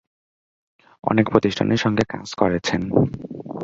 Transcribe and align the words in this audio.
অনেক 1.03 1.25
প্রতিষ্ঠানের 1.29 1.77
সঙ্গে 1.77 2.03
কাজ 2.09 2.27
করেছেন। 2.33 2.81